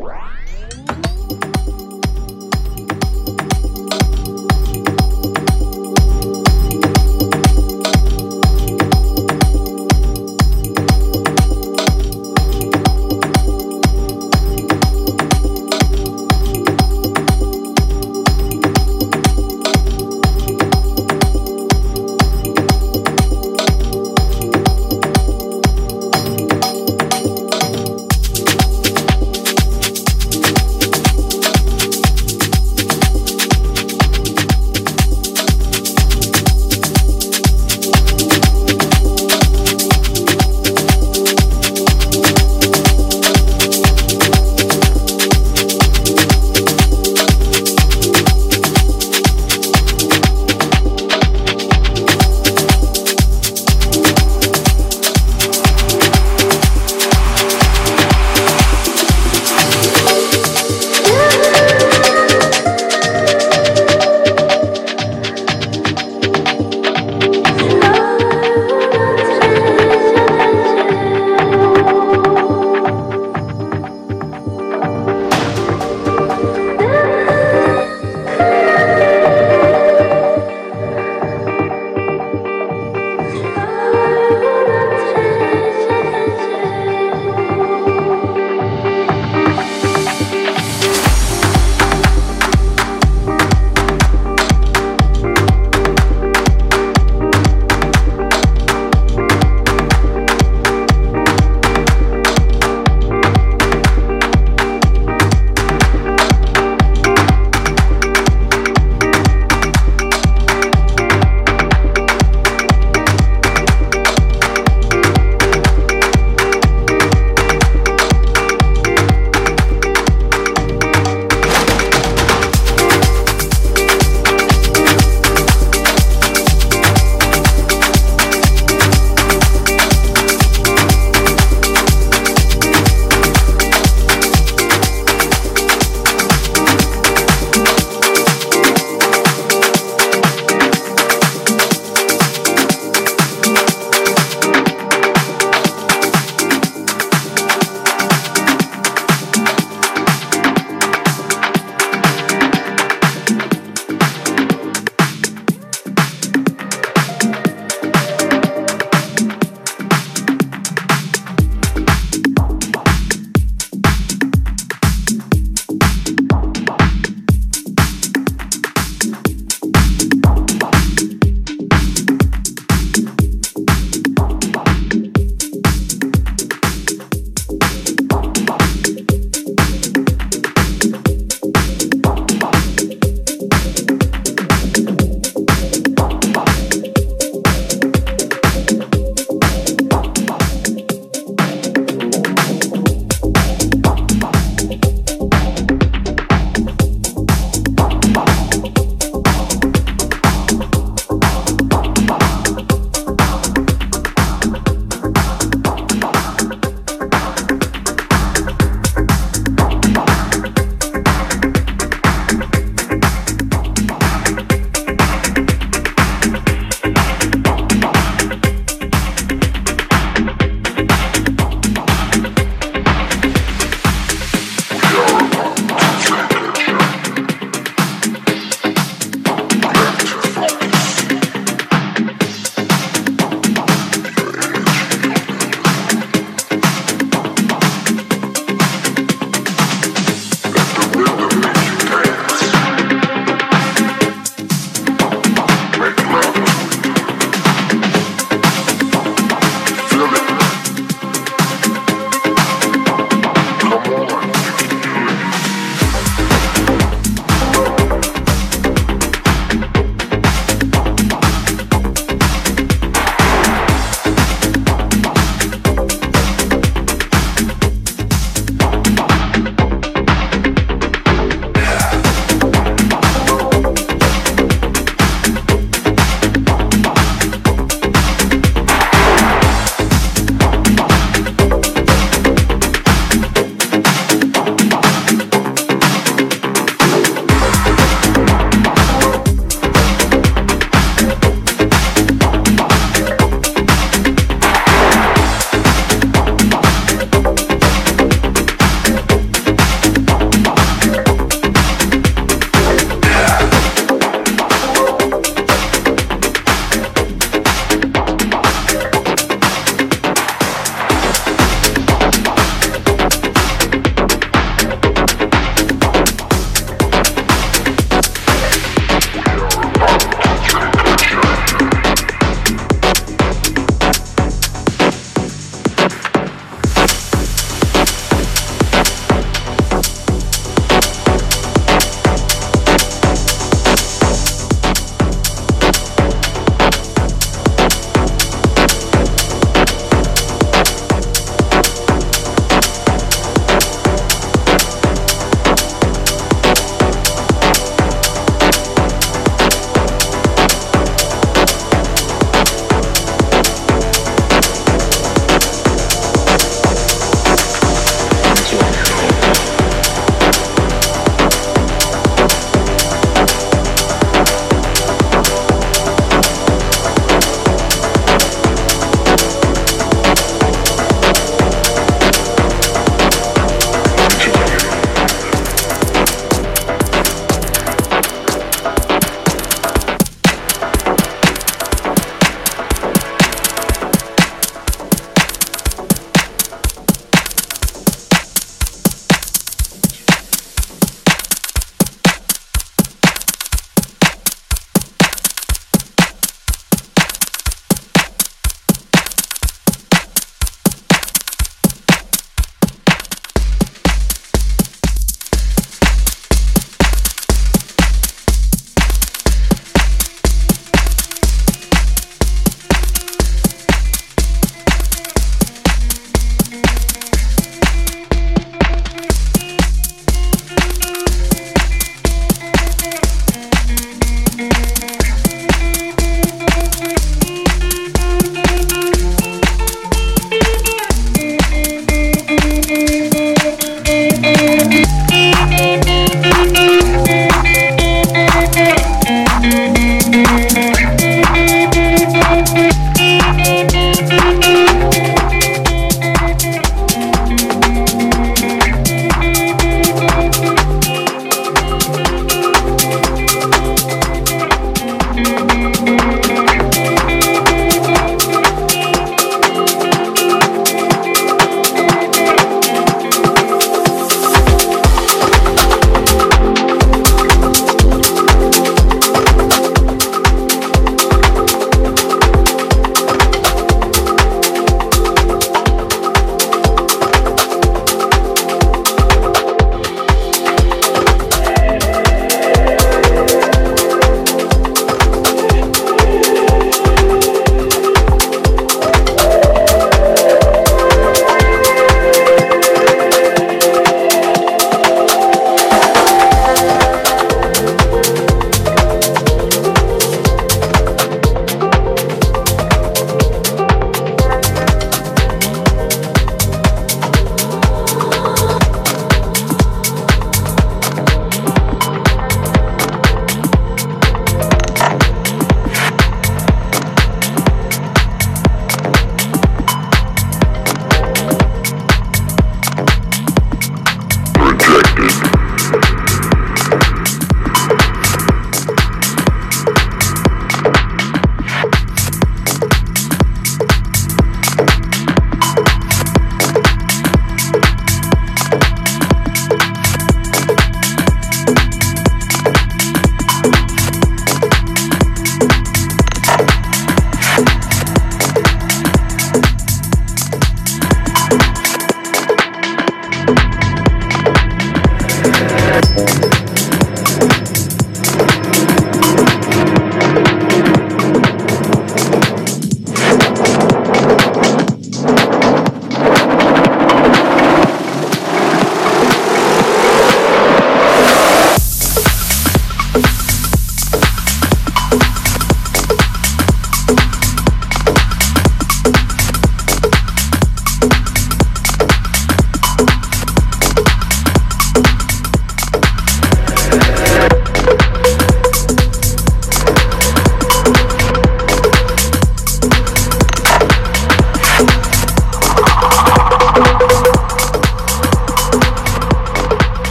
What? 0.00 0.49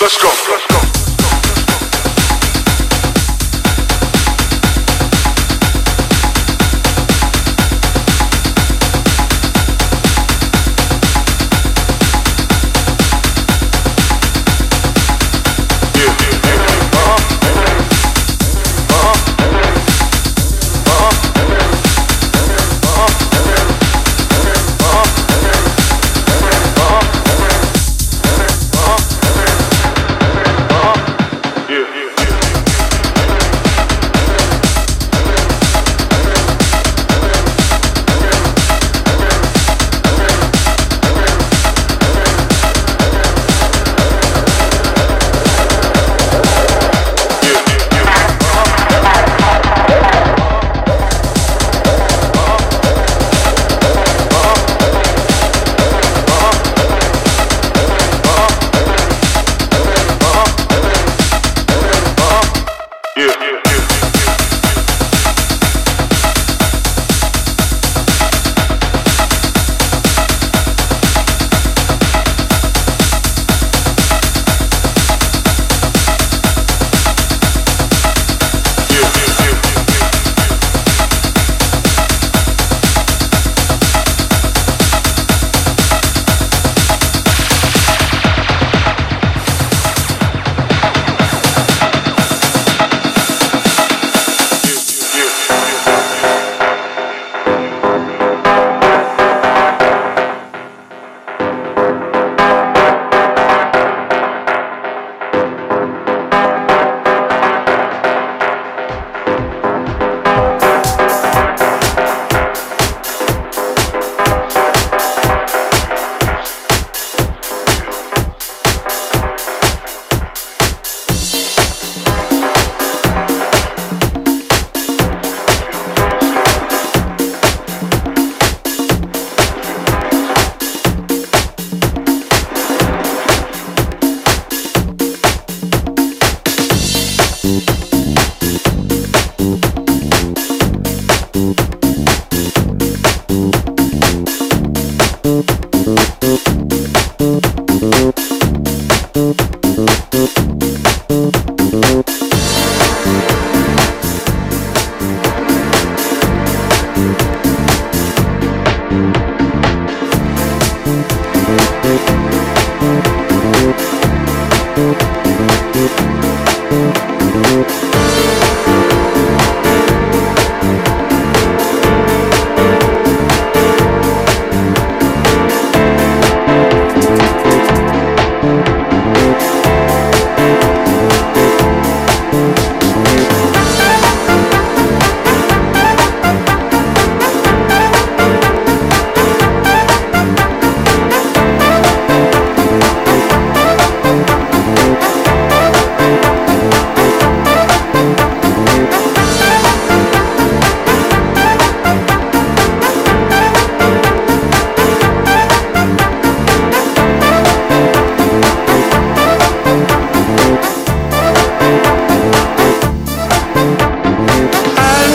Let's 0.00 0.16
go. 0.16 0.28
Let's 0.28 0.92
go. 0.92 0.97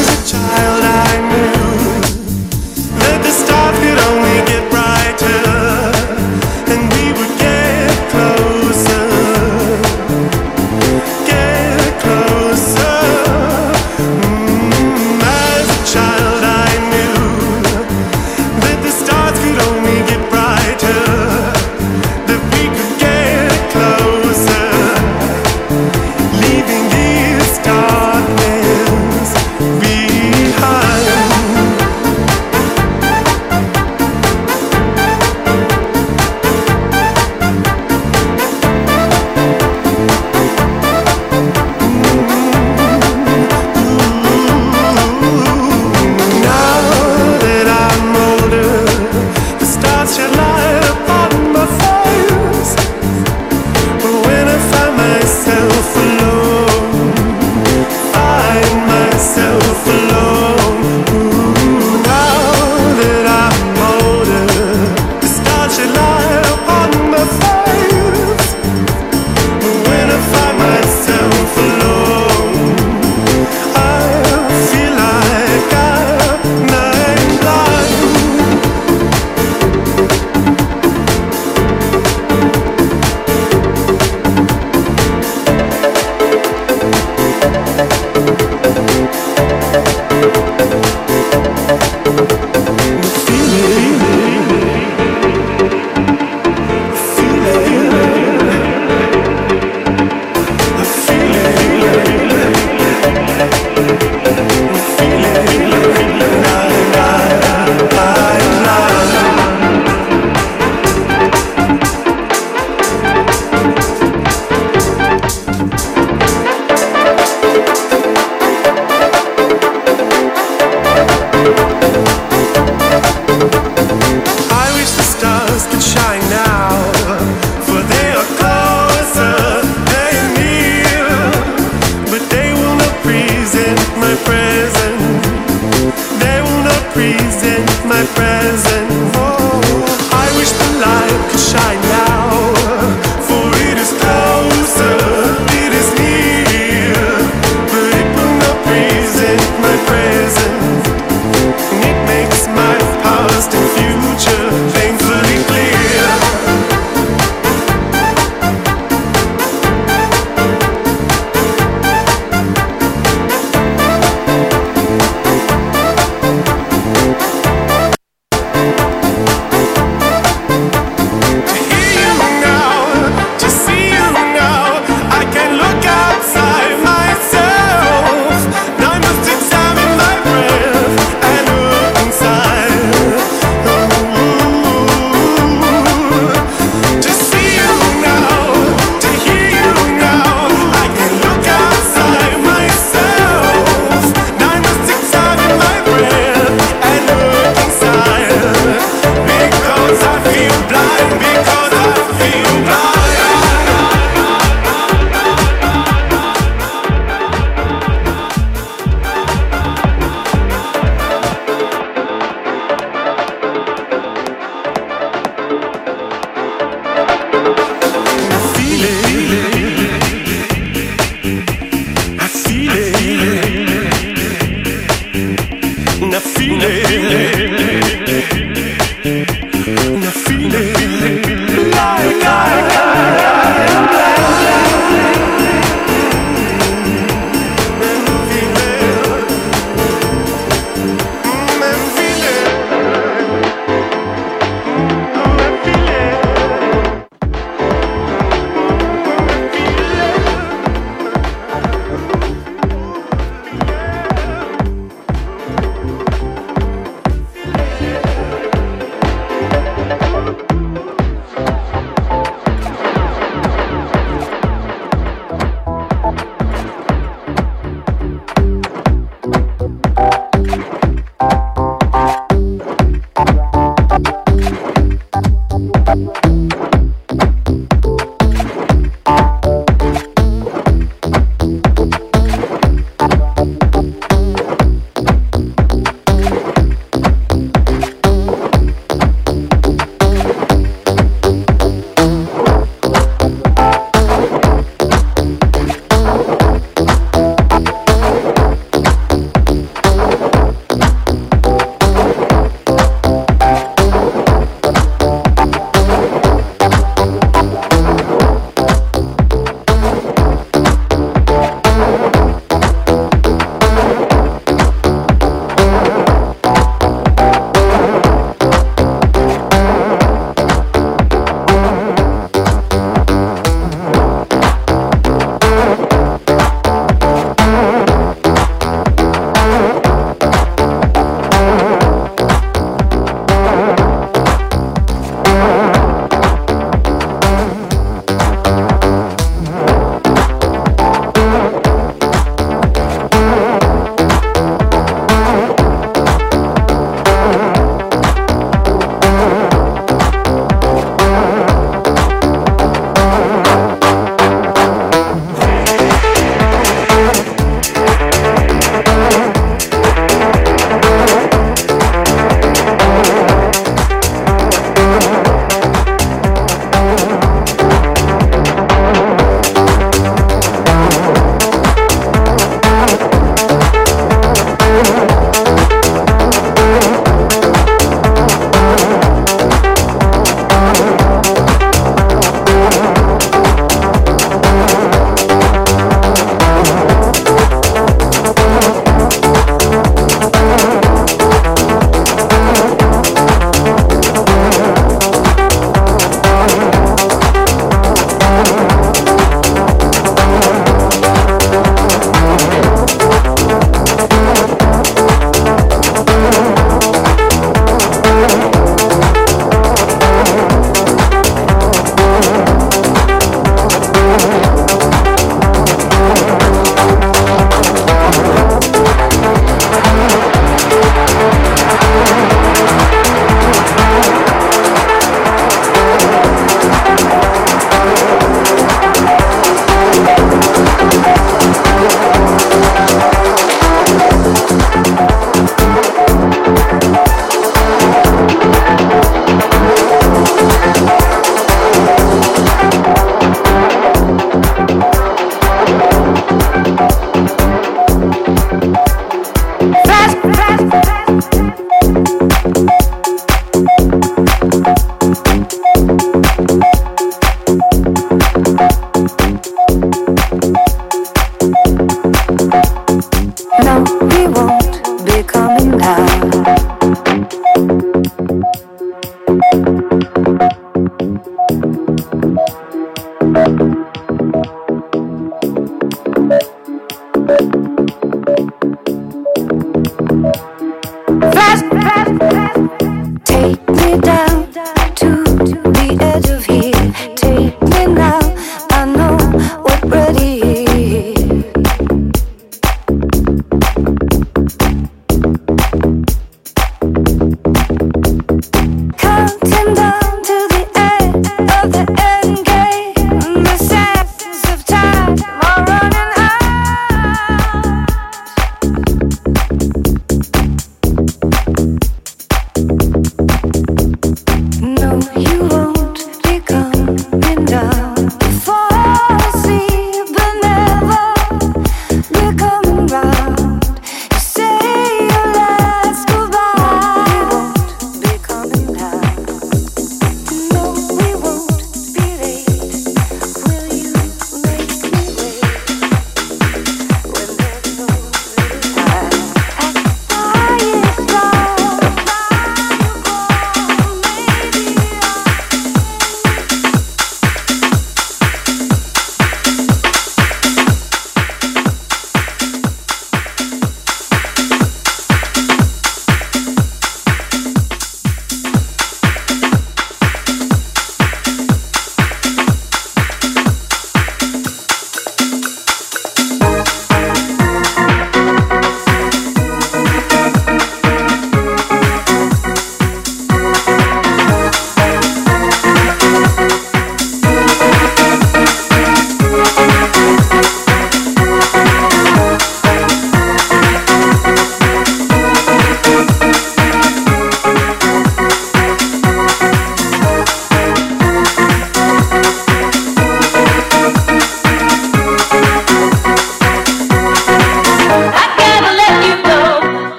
was 0.00 0.32
a 0.32 0.32
child. 0.32 0.49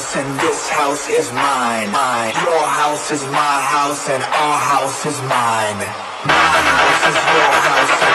House 0.00 0.16
and 0.16 0.40
this 0.40 0.68
house 0.70 1.08
is 1.10 1.30
mine. 1.32 1.92
Mine. 1.92 2.32
Your 2.44 2.66
house 2.66 3.10
is 3.10 3.22
my 3.26 3.60
house 3.60 4.08
and 4.08 4.22
our 4.22 4.58
house 4.58 5.04
is 5.04 5.20
mine. 5.22 5.76
My 6.24 6.32
house 6.32 7.08
is 7.08 7.16
your 7.16 7.52
house 7.68 8.09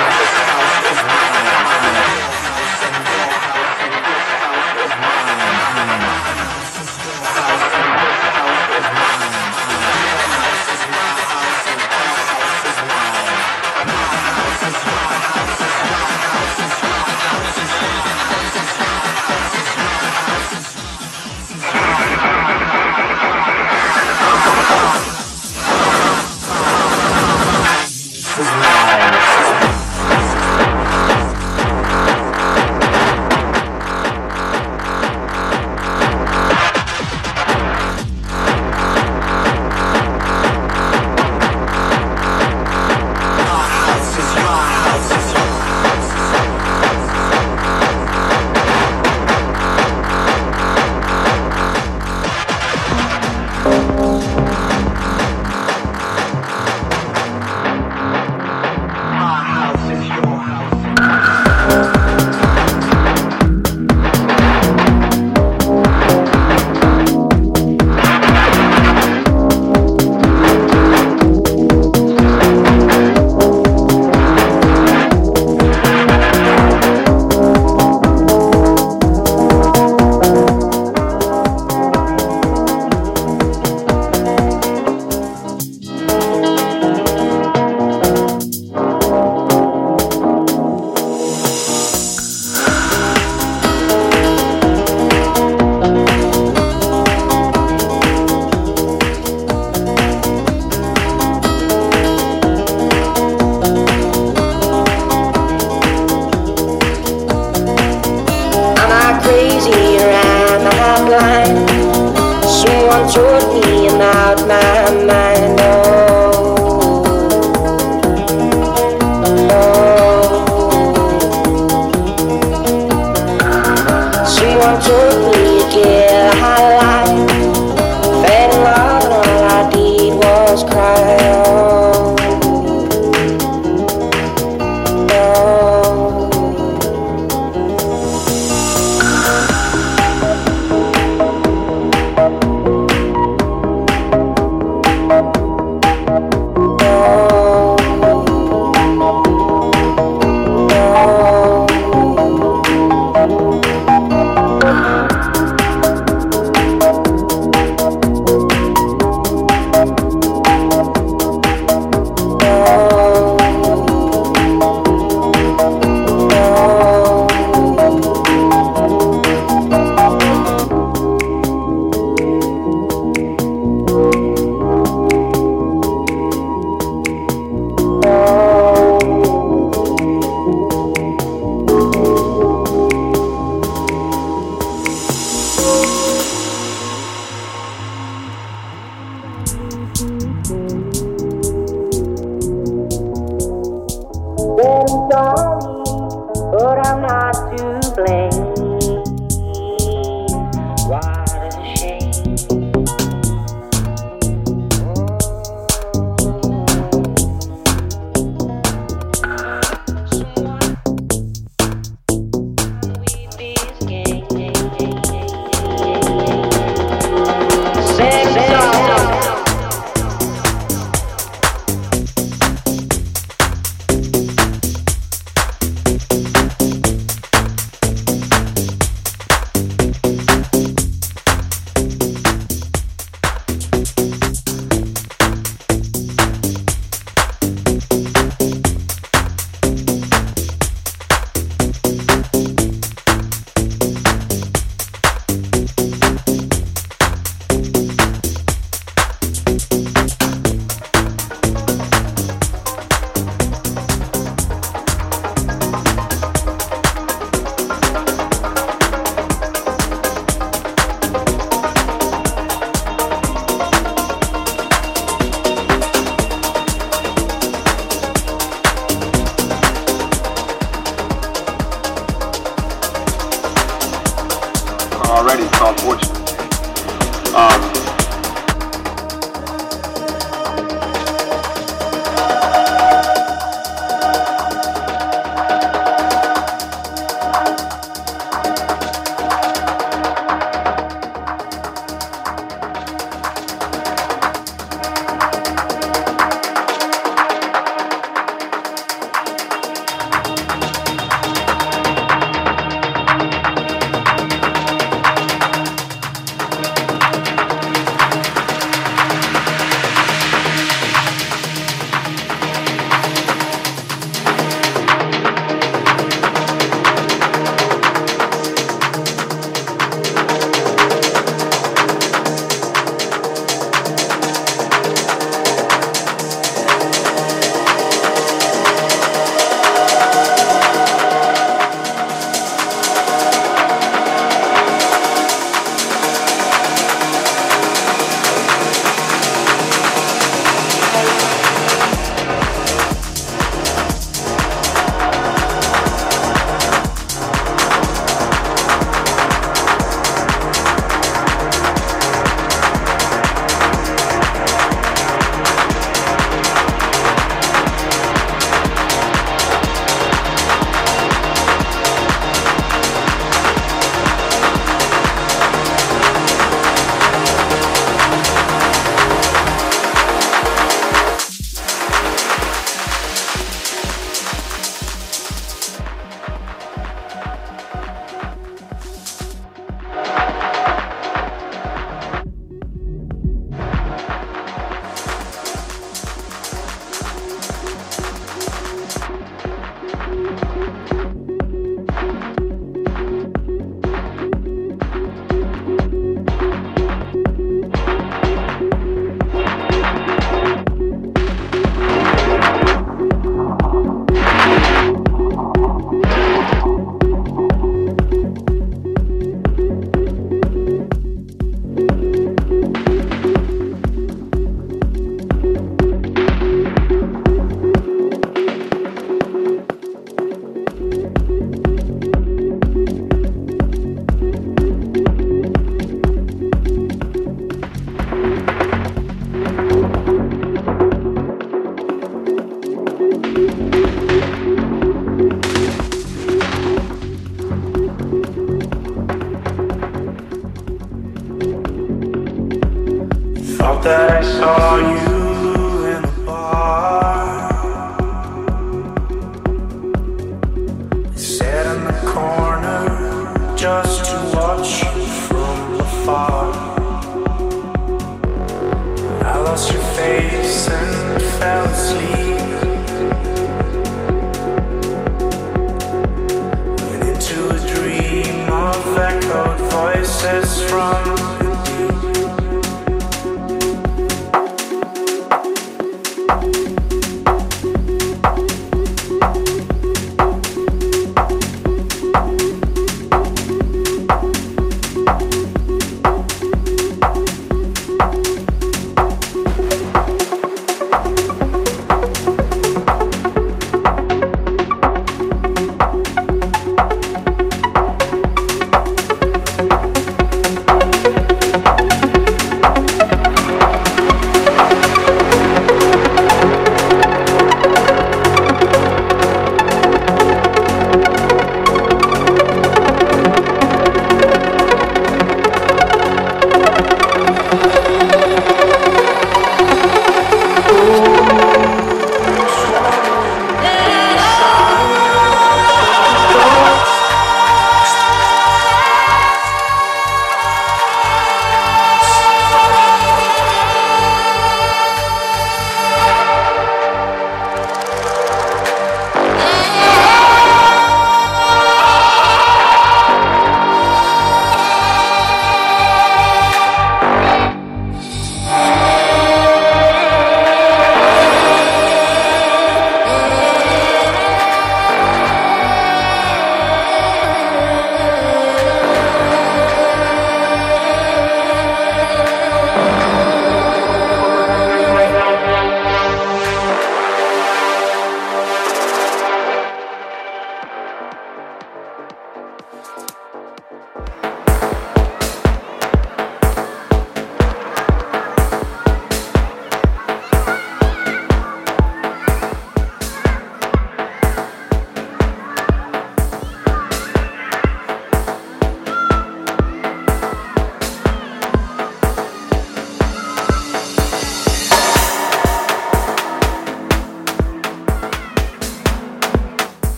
watch 124.66 124.88
your 124.88 125.45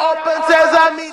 Open 0.00 0.38
sesame, 0.48 1.09